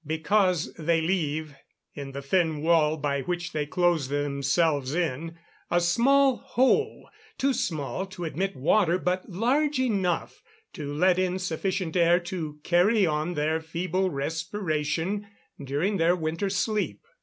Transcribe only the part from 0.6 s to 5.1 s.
they leave, in the thin wall by which they close themselves